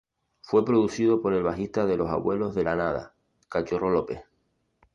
Fue 0.41 0.65
producido 0.65 1.21
por 1.21 1.31
el 1.33 1.43
bajista 1.43 1.85
de 1.85 1.95
Los 1.95 2.09
Abuelos 2.09 2.55
de 2.55 2.63
la 2.63 2.75
Nada, 2.75 3.13
Cachorro 3.49 3.91
López. 3.91 4.23